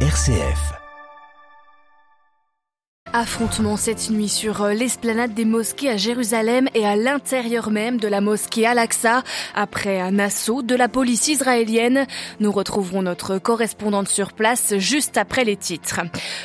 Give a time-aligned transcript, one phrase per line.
[0.00, 0.85] RCF.
[3.18, 8.08] Affrontement cette nuit sur euh, l'esplanade des mosquées à Jérusalem et à l'intérieur même de
[8.08, 9.22] la mosquée Al-Aqsa.
[9.54, 12.06] Après un assaut de la police israélienne,
[12.40, 16.00] nous retrouverons notre correspondante sur place juste après les titres.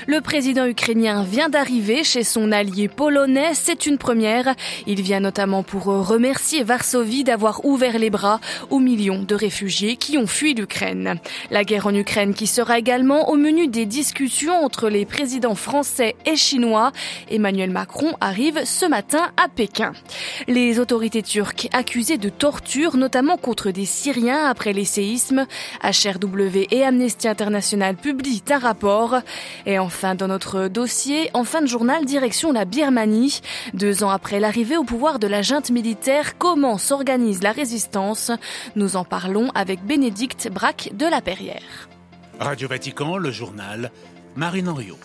[0.08, 3.52] Le président ukrainien vient d'arriver chez son allié polonais.
[3.54, 4.56] C'est une première.
[4.88, 10.18] Il vient notamment pour remercier Varsovie d'avoir ouvert les bras aux millions de réfugiés qui
[10.18, 11.20] ont fui l'Ukraine.
[11.50, 16.16] La guerre en Ukraine qui sera également au menu des discussions entre les présidents français
[16.26, 16.61] et chinois
[17.30, 19.94] Emmanuel Macron arrive ce matin à Pékin.
[20.48, 25.46] Les autorités turques accusées de torture, notamment contre des Syriens après les séismes,
[25.84, 29.18] HRW et Amnesty International publient un rapport.
[29.66, 33.42] Et enfin, dans notre dossier, en fin de journal, direction la Birmanie.
[33.74, 38.32] Deux ans après l'arrivée au pouvoir de la junte militaire, comment s'organise la résistance?
[38.76, 41.90] Nous en parlons avec Bénédicte Braque de la Perrière.
[42.40, 43.92] Radio Vatican, le journal,
[44.36, 44.98] Marine Henriot.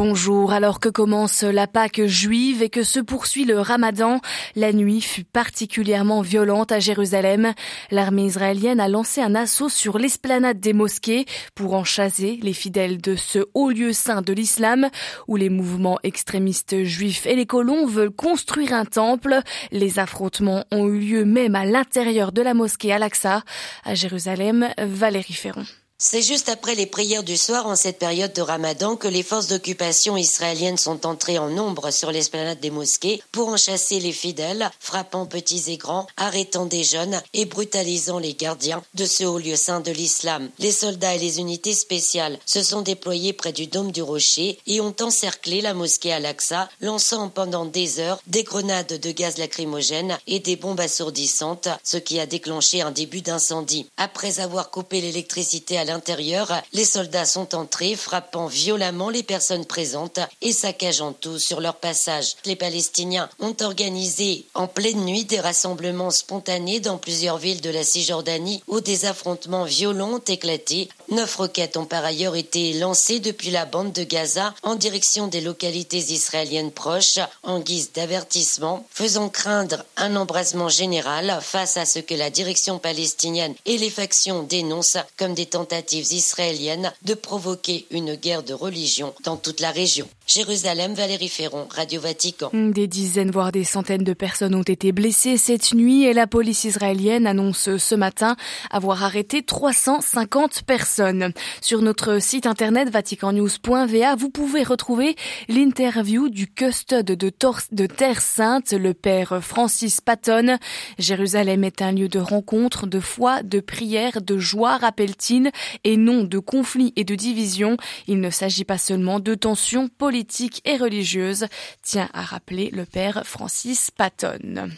[0.00, 4.20] Bonjour, alors que commence la Pâque juive et que se poursuit le Ramadan,
[4.54, 7.52] la nuit fut particulièrement violente à Jérusalem.
[7.90, 11.26] L'armée israélienne a lancé un assaut sur l'esplanade des mosquées
[11.56, 14.88] pour en chasser les fidèles de ce haut lieu saint de l'islam
[15.26, 19.40] où les mouvements extrémistes juifs et les colons veulent construire un temple.
[19.72, 23.42] Les affrontements ont eu lieu même à l'intérieur de la mosquée Al-Aqsa.
[23.84, 25.64] À Jérusalem, Valérie Ferron.
[26.00, 29.48] C'est juste après les prières du soir en cette période de ramadan que les forces
[29.48, 34.70] d'occupation israéliennes sont entrées en nombre sur l'esplanade des mosquées pour en chasser les fidèles,
[34.78, 39.56] frappant petits et grands, arrêtant des jeunes et brutalisant les gardiens de ce haut lieu
[39.56, 40.50] saint de l'islam.
[40.60, 44.80] Les soldats et les unités spéciales se sont déployés près du dôme du rocher et
[44.80, 50.38] ont encerclé la mosquée Al-Aqsa, lançant pendant des heures des grenades de gaz lacrymogène et
[50.38, 53.88] des bombes assourdissantes, ce qui a déclenché un début d'incendie.
[53.96, 60.20] Après avoir coupé l'électricité à l'intérieur, les soldats sont entrés, frappant violemment les personnes présentes
[60.42, 62.36] et saccageant tout sur leur passage.
[62.44, 67.84] Les Palestiniens ont organisé en pleine nuit des rassemblements spontanés dans plusieurs villes de la
[67.84, 70.88] Cisjordanie où des affrontements violents ont éclaté.
[71.10, 75.40] Neuf roquettes ont par ailleurs été lancées depuis la bande de Gaza en direction des
[75.40, 82.14] localités israéliennes proches en guise d'avertissement, faisant craindre un embrasement général face à ce que
[82.14, 88.42] la direction palestinienne et les factions dénoncent comme des tentatives israéliennes de provoquer une guerre
[88.42, 90.08] de religion dans toute la région.
[90.28, 92.50] Jérusalem, Valérie Ferron, Radio Vatican.
[92.52, 96.64] Des dizaines, voire des centaines de personnes ont été blessées cette nuit et la police
[96.64, 98.36] israélienne annonce ce matin
[98.70, 101.32] avoir arrêté 350 personnes.
[101.62, 105.16] Sur notre site internet vaticannews.va, vous pouvez retrouver
[105.48, 107.32] l'interview du custode de,
[107.72, 110.58] de Terre Sainte, le père Francis Patton.
[110.98, 115.52] Jérusalem est un lieu de rencontre, de foi, de prière, de joie, rappelle-t-il,
[115.84, 117.78] et non de conflits et de divisions.
[118.08, 120.17] Il ne s'agit pas seulement de tensions politiques
[120.64, 121.46] et religieuse,
[121.82, 124.70] tient à rappeler le père Francis Patton.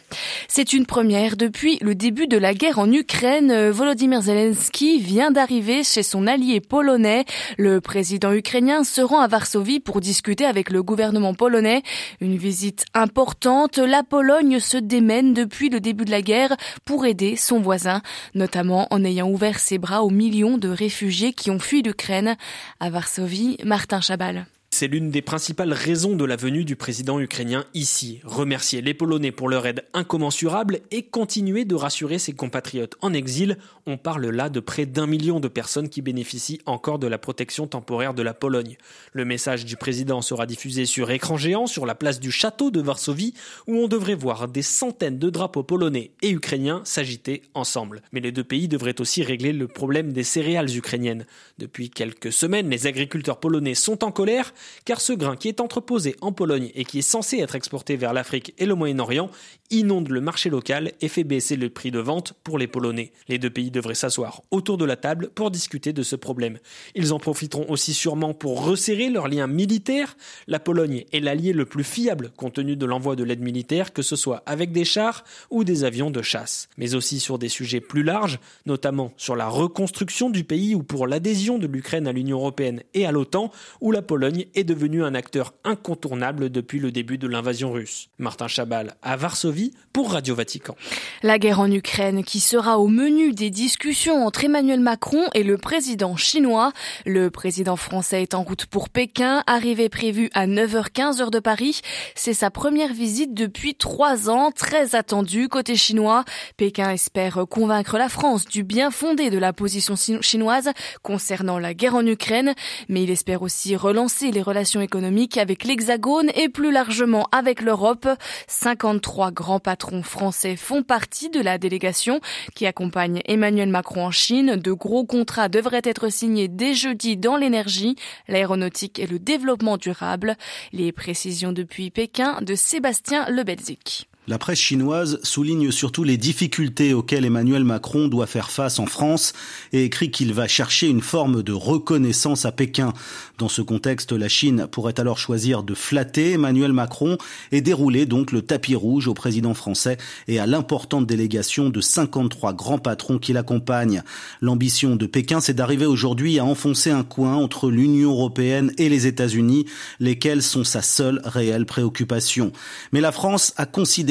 [0.48, 3.70] C'est une première depuis le début de la guerre en Ukraine.
[3.70, 7.24] Volodymyr Zelensky vient d'arriver chez son allié polonais.
[7.56, 11.82] Le président ukrainien se rend à Varsovie pour discuter avec le gouvernement polonais.
[12.20, 13.78] Une visite importante.
[13.78, 18.02] La Pologne se démène depuis le début de la guerre pour aider son voisin,
[18.34, 22.36] notamment en ayant ouvert ses bras aux millions de réfugiés qui ont fui l'Ukraine.
[22.80, 24.46] À Varsovie, Martin Chabal.
[24.80, 28.22] C'est l'une des principales raisons de la venue du président ukrainien ici.
[28.24, 33.58] Remercier les Polonais pour leur aide incommensurable et continuer de rassurer ses compatriotes en exil.
[33.84, 37.66] On parle là de près d'un million de personnes qui bénéficient encore de la protection
[37.66, 38.78] temporaire de la Pologne.
[39.12, 42.80] Le message du président sera diffusé sur écran géant sur la place du château de
[42.80, 43.34] Varsovie
[43.66, 48.00] où on devrait voir des centaines de drapeaux polonais et ukrainiens s'agiter ensemble.
[48.12, 51.26] Mais les deux pays devraient aussi régler le problème des céréales ukrainiennes.
[51.58, 54.54] Depuis quelques semaines, les agriculteurs polonais sont en colère
[54.84, 58.12] car ce grain qui est entreposé en Pologne et qui est censé être exporté vers
[58.12, 59.30] l'Afrique et le Moyen-Orient
[59.70, 63.12] inonde le marché local et fait baisser le prix de vente pour les Polonais.
[63.28, 66.58] Les deux pays devraient s'asseoir autour de la table pour discuter de ce problème.
[66.94, 70.16] Ils en profiteront aussi sûrement pour resserrer leurs liens militaires.
[70.46, 74.02] La Pologne est l'allié le plus fiable compte tenu de l'envoi de l'aide militaire, que
[74.02, 77.80] ce soit avec des chars ou des avions de chasse, mais aussi sur des sujets
[77.80, 82.38] plus larges, notamment sur la reconstruction du pays ou pour l'adhésion de l'Ukraine à l'Union
[82.38, 83.50] européenne et à l'OTAN,
[83.80, 88.10] où la Pologne est est devenu un acteur incontournable depuis le début de l'invasion russe.
[88.18, 90.76] Martin Chabal à Varsovie pour Radio Vatican.
[91.22, 95.56] La guerre en Ukraine qui sera au menu des discussions entre Emmanuel Macron et le
[95.56, 96.72] président chinois.
[97.06, 101.80] Le président français est en route pour Pékin, arrivée prévue à 9h15 heure de Paris.
[102.14, 106.24] C'est sa première visite depuis trois ans, très attendue côté chinois.
[106.58, 110.70] Pékin espère convaincre la France du bien fondé de la position chinoise
[111.02, 112.54] concernant la guerre en Ukraine,
[112.88, 118.08] mais il espère aussi relancer les relations économiques avec l'Hexagone et plus largement avec l'Europe.
[118.48, 122.20] 53 grands patrons français font partie de la délégation
[122.56, 124.56] qui accompagne Emmanuel Macron en Chine.
[124.56, 127.94] De gros contrats devraient être signés dès jeudi dans l'énergie,
[128.26, 130.36] l'aéronautique et le développement durable.
[130.72, 134.09] Les précisions depuis Pékin de Sébastien Lebelzik.
[134.30, 139.32] La presse chinoise souligne surtout les difficultés auxquelles Emmanuel Macron doit faire face en France
[139.72, 142.92] et écrit qu'il va chercher une forme de reconnaissance à Pékin.
[143.38, 147.18] Dans ce contexte, la Chine pourrait alors choisir de flatter Emmanuel Macron
[147.50, 149.98] et dérouler donc le tapis rouge au président français
[150.28, 154.04] et à l'importante délégation de 53 grands patrons qui l'accompagnent.
[154.40, 159.08] L'ambition de Pékin, c'est d'arriver aujourd'hui à enfoncer un coin entre l'Union européenne et les
[159.08, 159.66] États-Unis,
[159.98, 162.52] lesquels sont sa seule réelle préoccupation.
[162.92, 163.66] Mais la France a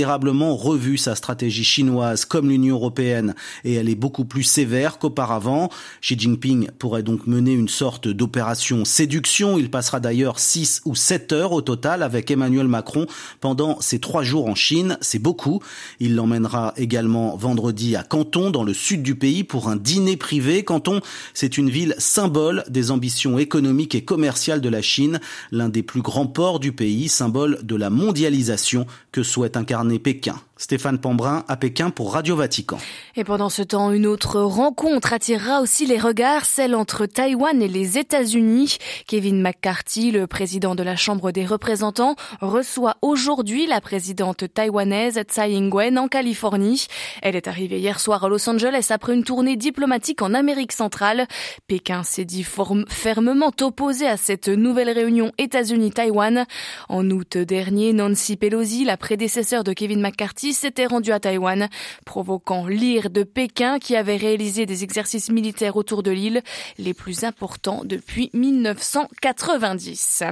[0.09, 0.59] considérablement
[0.97, 5.69] sa stratégie chinoise comme l'Union européenne et elle est beaucoup plus sévère qu'auparavant.
[6.01, 11.31] Xi Jinping pourrait donc mener une sorte d'opération séduction il passera d'ailleurs 6 ou 7
[11.33, 13.05] heures au total avec Emmanuel Macron
[13.39, 14.97] pendant ses trois jours en Chine.
[15.01, 15.61] C'est beaucoup.
[15.99, 20.63] Il l'emmènera également vendredi à Canton, dans le sud du pays, pour un dîner privé.
[20.63, 21.01] Canton,
[21.33, 25.19] c'est une ville symbole des ambitions économiques et commerciales de la Chine,
[25.51, 30.35] l'un des plus grands ports du pays, symbole de la mondialisation que souhaite incarner Pékin.
[30.59, 32.77] Stéphane Pambrin à Pékin pour Radio Vatican.
[33.15, 37.69] Et pendant ce temps, une autre rencontre attirera aussi les regards, celle entre Taïwan et
[37.69, 38.77] les États-Unis.
[39.07, 45.53] Kevin McCarthy, le président de la Chambre des représentants, reçoit aujourd'hui la présidente taïwanaise Tsai
[45.53, 46.87] Ing-wen en Californie.
[47.21, 51.27] Elle est arrivée hier soir à Los Angeles après une tournée diplomatique en Amérique centrale.
[51.67, 56.45] Pékin s'est dit fermement opposé à cette nouvelle réunion États-Unis-Taïwan.
[56.89, 61.69] En août dernier, Nancy Pelosi, la prédécesseur de Kevin McCarthy, s'était rendu à Taïwan,
[62.05, 66.41] provoquant l'ire de Pékin qui avait réalisé des exercices militaires autour de l'île,
[66.77, 70.23] les plus importants depuis 1990.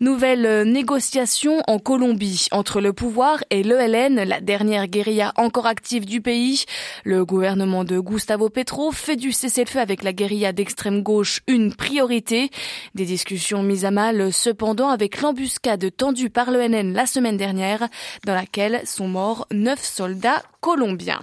[0.00, 6.20] Nouvelle négociation en Colombie entre le pouvoir et l'ELN, la dernière guérilla encore active du
[6.20, 6.64] pays.
[7.04, 12.50] Le gouvernement de Gustavo Petro fait du cessez-le-feu avec la guérilla d'extrême gauche une priorité.
[12.94, 17.88] Des discussions mises à mal cependant avec l'embuscade tendue par l'ELN la semaine dernière
[18.24, 21.22] dans laquelle sont morts neuf soldats colombiens.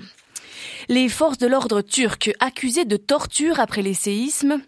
[0.90, 4.62] Les forces de l'ordre turques accusées de torture après les séismes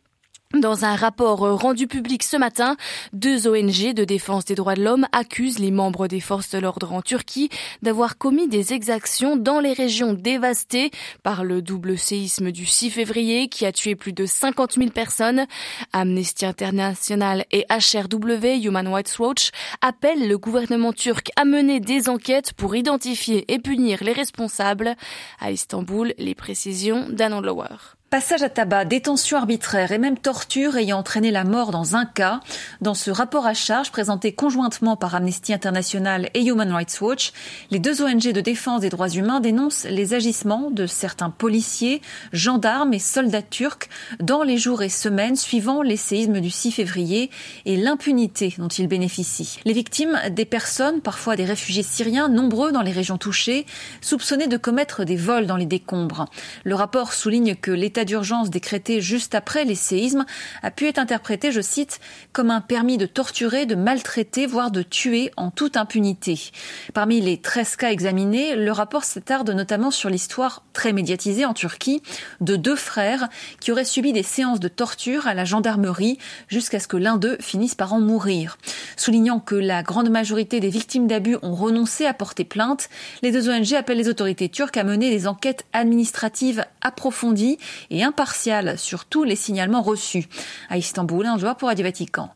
[0.60, 2.76] dans un rapport rendu public ce matin,
[3.14, 6.94] deux ONG de défense des droits de l'homme accusent les membres des forces de l'ordre
[6.94, 7.50] en Turquie
[7.82, 10.92] d'avoir commis des exactions dans les régions dévastées
[11.24, 15.46] par le double séisme du 6 février qui a tué plus de 50 000 personnes.
[15.94, 22.54] Amnesty International et HRW, Human Rights Watch, appellent le gouvernement turc à mener des enquêtes
[22.54, 24.96] pour identifier et punir les responsables.
[25.40, 27.95] À Istanbul, les précisions d'Anand Lower.
[28.12, 32.40] Passage à tabac, détention arbitraire et même torture ayant entraîné la mort dans un cas.
[32.80, 37.34] Dans ce rapport à charge présenté conjointement par Amnesty International et Human Rights Watch,
[37.72, 42.00] les deux ONG de défense des droits humains dénoncent les agissements de certains policiers,
[42.32, 47.32] gendarmes et soldats turcs dans les jours et semaines suivant les séismes du 6 février
[47.66, 49.60] et l'impunité dont ils bénéficient.
[49.66, 53.66] Les victimes, des personnes, parfois des réfugiés syriens, nombreux dans les régions touchées,
[54.00, 56.26] soupçonnés de commettre des vols dans les décombres.
[56.64, 60.26] Le rapport souligne que l'état d'urgence décrété juste après les séismes
[60.62, 62.00] a pu être interprété, je cite,
[62.34, 66.52] comme un permis de torturer, de maltraiter, voire de tuer en toute impunité.
[66.94, 72.02] Parmi les 13 cas examinés, le rapport s'attarde notamment sur l'histoire très médiatisée en Turquie
[72.42, 73.30] de deux frères
[73.60, 76.18] qui auraient subi des séances de torture à la gendarmerie
[76.48, 78.58] jusqu'à ce que l'un d'eux finisse par en mourir.
[78.98, 82.90] Soulignant que la grande majorité des victimes d'abus ont renoncé à porter plainte,
[83.22, 87.58] les deux ONG appellent les autorités turques à mener des enquêtes administratives approfondies
[87.90, 90.28] et impartial sur tous les signalements reçus.
[90.70, 92.30] À Istanbul, un joueur pour Radio Vatican.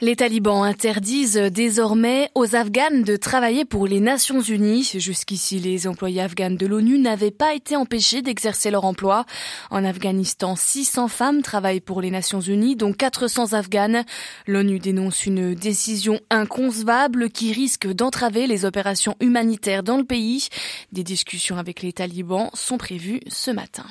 [0.00, 4.90] Les talibans interdisent désormais aux Afghanes de travailler pour les Nations Unies.
[4.96, 9.24] Jusqu'ici, les employés afghanes de l'ONU n'avaient pas été empêchés d'exercer leur emploi.
[9.70, 14.04] En Afghanistan, 600 femmes travaillent pour les Nations Unies, dont 400 Afghanes.
[14.46, 20.48] L'ONU dénonce une décision inconcevable qui risque d'entraver les opérations humanitaires dans le pays.
[20.92, 23.86] Des discussions avec les talibans sont prévues ce matin.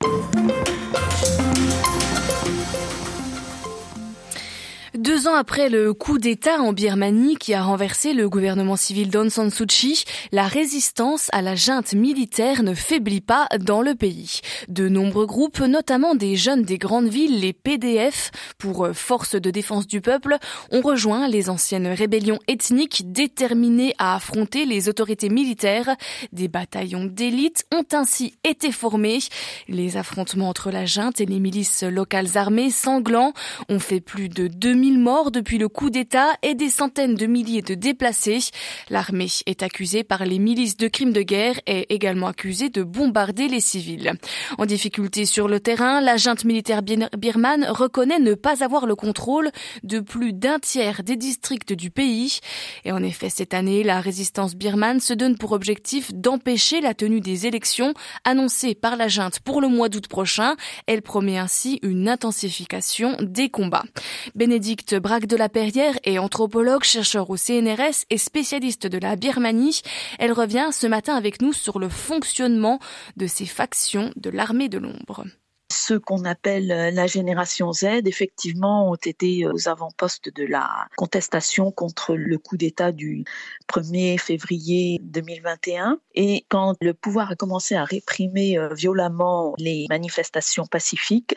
[0.00, 0.77] Thank you.
[4.98, 9.30] Deux ans après le coup d'État en Birmanie qui a renversé le gouvernement civil d'Aung
[9.30, 10.02] San Suu Kyi,
[10.32, 14.40] la résistance à la junte militaire ne faiblit pas dans le pays.
[14.66, 19.86] De nombreux groupes, notamment des jeunes des grandes villes, les PDF, pour Force de défense
[19.86, 20.36] du peuple,
[20.72, 25.94] ont rejoint les anciennes rébellions ethniques déterminées à affronter les autorités militaires.
[26.32, 29.20] Des bataillons d'élite ont ainsi été formés.
[29.68, 33.32] Les affrontements entre la junte et les milices locales armées sanglants
[33.68, 37.60] ont fait plus de 2000 morts depuis le coup d'État et des centaines de milliers
[37.60, 38.38] de déplacés.
[38.88, 43.48] L'armée est accusée par les milices de crimes de guerre et également accusée de bombarder
[43.48, 44.12] les civils.
[44.56, 49.50] En difficulté sur le terrain, la junte militaire birmane reconnaît ne pas avoir le contrôle
[49.82, 52.38] de plus d'un tiers des districts du pays.
[52.84, 57.20] Et en effet, cette année, la résistance birmane se donne pour objectif d'empêcher la tenue
[57.20, 57.92] des élections
[58.24, 60.54] annoncées par la junte pour le mois d'août prochain.
[60.86, 63.84] Elle promet ainsi une intensification des combats.
[64.34, 69.82] Bénédicte Braque de la Perrière est anthropologue, chercheur au CNRS et spécialiste de la Birmanie.
[70.18, 72.78] Elle revient ce matin avec nous sur le fonctionnement
[73.16, 75.24] de ces factions de l'armée de l'ombre
[75.70, 80.88] ceux qu'on appelle euh, la génération Z, effectivement, ont été euh, aux avant-postes de la
[80.96, 83.24] contestation contre le coup d'État du
[83.68, 85.98] 1er février 2021.
[86.14, 91.36] Et quand le pouvoir a commencé à réprimer euh, violemment les manifestations pacifiques,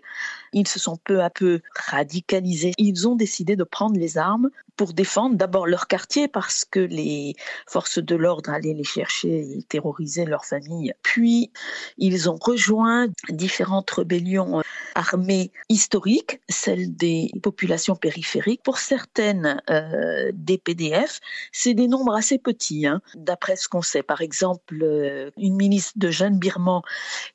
[0.53, 2.71] ils se sont peu à peu radicalisés.
[2.77, 7.35] Ils ont décidé de prendre les armes pour défendre d'abord leur quartier parce que les
[7.67, 10.93] forces de l'ordre allaient les chercher et terroriser leurs familles.
[11.03, 11.51] Puis,
[11.97, 14.61] ils ont rejoint différentes rébellions
[14.95, 18.63] armées historiques, celles des populations périphériques.
[18.63, 21.19] Pour certaines euh, des PDF,
[21.51, 24.03] c'est des nombres assez petits, hein, d'après ce qu'on sait.
[24.03, 26.83] Par exemple, euh, une milice de jeunes birmans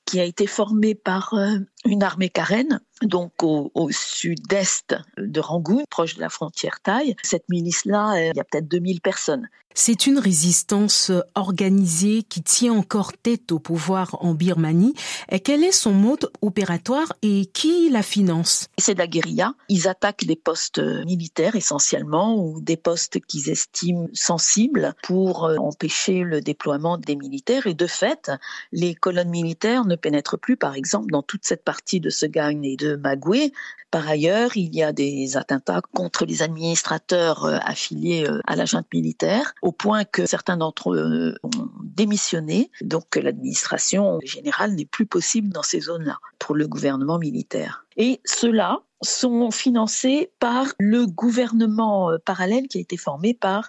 [0.04, 6.16] qui a été formée par euh, une armée karen donc au, sud-est de Rangoon, proche
[6.16, 7.14] de la frontière thaï.
[7.22, 9.48] Cette milice-là, euh, il y a peut-être 2000 personnes.
[9.78, 14.94] C'est une résistance organisée qui tient encore tête au pouvoir en Birmanie.
[15.30, 18.68] Et quel est son mode opératoire et qui la finance?
[18.78, 19.52] C'est la guérilla.
[19.68, 26.20] Ils attaquent des postes militaires essentiellement ou des postes qu'ils estiment sensibles pour euh, empêcher
[26.20, 27.66] le déploiement des militaires.
[27.66, 28.30] Et de fait,
[28.72, 32.76] les colonnes militaires ne pénètrent plus, par exemple, dans toute cette partie de Segagne et
[32.76, 33.52] de Magoué.
[33.90, 38.64] Par ailleurs, il y a des attentats contre les administrateurs euh, affiliés euh, à la
[38.64, 41.50] junte militaire au point que certains d'entre eux ont
[41.82, 42.70] démissionné.
[42.82, 47.84] Donc l'administration générale n'est plus possible dans ces zones-là pour le gouvernement militaire.
[47.96, 53.68] Et cela sont financés par le gouvernement euh, parallèle qui a été formé par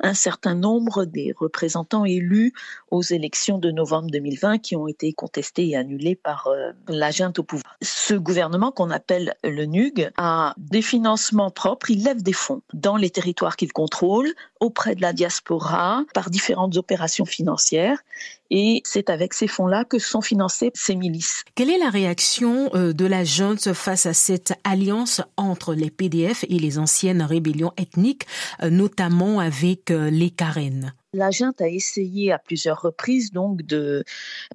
[0.00, 2.52] un certain nombre des représentants élus
[2.90, 7.38] aux élections de novembre 2020 qui ont été contestés et annulés par euh, la junte
[7.38, 7.76] au pouvoir.
[7.82, 12.96] Ce gouvernement qu'on appelle le NUG a des financements propres, il lève des fonds dans
[12.96, 18.02] les territoires qu'il contrôle auprès de la diaspora par différentes opérations financières
[18.50, 21.44] et c'est avec ces fonds-là que sont financées ces milices.
[21.54, 26.44] Quelle est la réaction euh, de la junte face à cette alliance entre les PDF
[26.48, 28.26] et les anciennes rébellions ethniques,
[28.62, 30.94] euh, notamment avec euh, les Karen?
[31.14, 34.04] La junte a essayé à plusieurs reprises donc de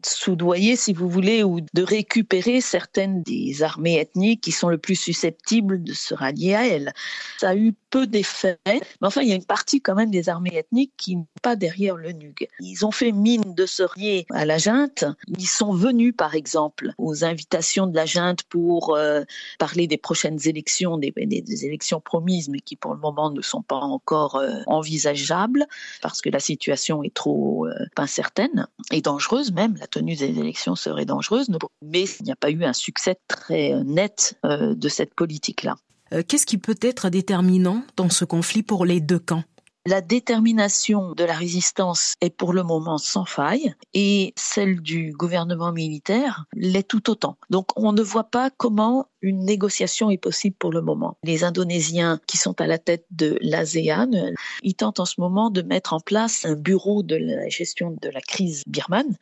[0.05, 4.95] soudoyer, si vous voulez, ou de récupérer certaines des armées ethniques qui sont le plus
[4.95, 6.93] susceptibles de se rallier à elle.
[7.39, 10.29] Ça a eu peu d'effets, mais enfin, il y a une partie quand même des
[10.29, 12.47] armées ethniques qui n'est pas derrière le NUG.
[12.59, 15.05] Ils ont fait mine de se rallier à la junte.
[15.27, 19.23] Ils sont venus, par exemple, aux invitations de la junte pour euh,
[19.57, 23.61] parler des prochaines élections, des, des, élections promises, mais qui pour le moment ne sont
[23.61, 25.65] pas encore euh, envisageables,
[26.01, 29.75] parce que la situation est trop euh, incertaine et dangereuse même.
[29.79, 31.49] La tenue des élections serait dangereuse,
[31.83, 35.75] mais il n'y a pas eu un succès très euh, net euh, de cette politique-là.
[36.27, 39.43] Qu'est-ce qui peut être déterminant dans ce conflit pour les deux camps?
[39.85, 45.71] La détermination de la résistance est pour le moment sans faille et celle du gouvernement
[45.71, 47.37] militaire l'est tout autant.
[47.49, 51.17] Donc on ne voit pas comment une négociation est possible pour le moment.
[51.23, 54.11] Les Indonésiens qui sont à la tête de l'ASEAN,
[54.63, 58.09] ils tentent en ce moment de mettre en place un bureau de la gestion de
[58.09, 59.17] la crise birmane.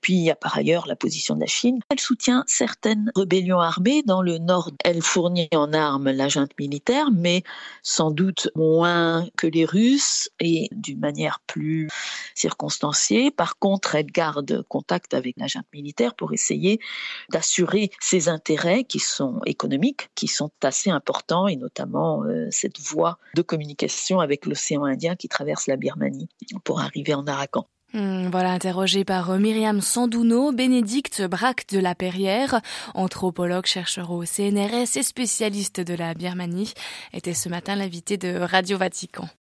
[0.00, 1.80] Puis il y a par ailleurs la position de la Chine.
[1.90, 4.70] Elle soutient certaines rébellions armées dans le nord.
[4.84, 6.28] Elle fournit en armes la
[6.58, 7.42] militaire, mais
[7.82, 11.88] sans doute moins que les Russes et d'une manière plus
[12.34, 13.30] circonstanciée.
[13.30, 16.80] Par contre, elle garde contact avec la militaire pour essayer
[17.30, 23.18] d'assurer ses intérêts qui sont économiques qui sont assez importants et notamment euh, cette voie
[23.34, 26.28] de communication avec l'océan Indien qui traverse la Birmanie
[26.64, 27.66] pour arriver en Arakan.
[27.94, 32.62] Hmm, voilà, interrogé par euh, Myriam Sandouno, Bénédicte Braque de la Perrière,
[32.94, 36.72] anthropologue, chercheur au CNRS et spécialiste de la Birmanie,
[37.12, 39.28] était ce matin l'invité de Radio Vatican.